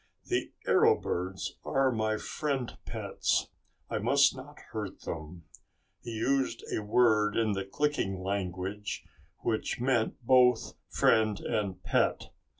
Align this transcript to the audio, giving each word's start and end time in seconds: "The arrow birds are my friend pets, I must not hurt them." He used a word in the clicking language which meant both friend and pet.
"The 0.25 0.51
arrow 0.65 0.99
birds 0.99 1.57
are 1.63 1.91
my 1.91 2.17
friend 2.17 2.75
pets, 2.85 3.49
I 3.87 3.99
must 3.99 4.35
not 4.35 4.57
hurt 4.71 5.01
them." 5.01 5.43
He 6.01 6.09
used 6.13 6.63
a 6.75 6.81
word 6.81 7.37
in 7.37 7.51
the 7.51 7.65
clicking 7.65 8.19
language 8.23 9.05
which 9.41 9.79
meant 9.79 10.15
both 10.25 10.73
friend 10.89 11.39
and 11.41 11.83
pet. 11.83 12.31